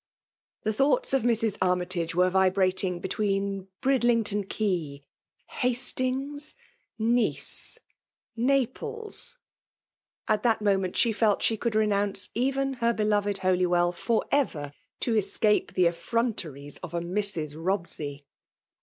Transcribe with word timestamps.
The 0.63 0.73
thoughts 0.73 1.13
of 1.13 1.21
Mnu 1.21 1.55
Anaytage 1.61 2.15
were 2.15 2.31
vibrating 2.31 2.99
between 2.99 3.67
BridUngtQn 3.83 4.49
Qu«y;«^Hastings,— 4.49 6.55
^Nice,— 6.99 7.77
Naples. 8.51 9.37
At 10.27 10.41
th^t 10.41 10.57
niament 10.57 10.95
she 10.95 11.11
felt 11.13 11.37
that 11.37 11.43
she 11.45 11.55
could 11.55 11.75
renounce 11.75 12.29
even 12.33 12.73
her 12.81 12.93
beloved 12.95 13.37
Holywell 13.43 13.91
for 13.91 14.25
ever, 14.31 14.71
to 15.01 15.15
escape 15.15 15.73
the 15.73 15.85
feSronteries 15.85 16.79
of 16.81 16.95
a 16.95 16.99
Mrs. 16.99 17.53
Robsey. 17.55 18.25